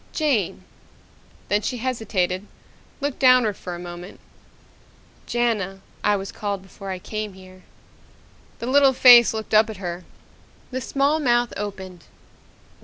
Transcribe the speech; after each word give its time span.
"Jane." 0.13 0.63
Then 1.47 1.61
she 1.61 1.77
hesitated, 1.77 2.47
looked 3.01 3.19
downward 3.19 3.55
for 3.55 3.75
a 3.75 3.79
moment. 3.79 4.19
"Jana, 5.27 5.81
I 6.03 6.15
was 6.15 6.31
called 6.31 6.63
before 6.63 6.89
I 6.89 6.97
came 6.97 7.33
here." 7.33 7.61
The 8.57 8.65
little 8.65 8.93
face 8.93 9.31
looked 9.31 9.53
up 9.53 9.69
at 9.69 9.77
her. 9.77 10.03
The 10.71 10.81
small 10.81 11.19
mouth 11.19 11.53
opened. 11.55 12.05